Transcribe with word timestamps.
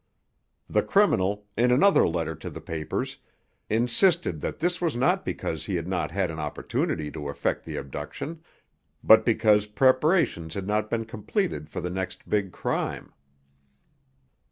The 0.67 0.81
criminal, 0.81 1.45
in 1.55 1.69
another 1.69 2.07
letter 2.07 2.33
to 2.33 2.49
the 2.49 2.59
papers, 2.59 3.17
insisted 3.69 4.41
that 4.41 4.57
this 4.57 4.81
was 4.81 4.95
not 4.95 5.23
because 5.23 5.65
he 5.67 5.75
had 5.75 5.87
not 5.87 6.09
had 6.09 6.31
an 6.31 6.39
opportunity 6.39 7.11
to 7.11 7.29
effect 7.29 7.65
the 7.65 7.75
abduction, 7.75 8.41
but 9.03 9.23
because 9.23 9.67
preparations 9.67 10.55
had 10.55 10.65
not 10.65 10.89
been 10.89 11.05
completed 11.05 11.69
for 11.69 11.81
the 11.81 11.91
next 11.91 12.27
big 12.27 12.51
crime. 12.51 13.13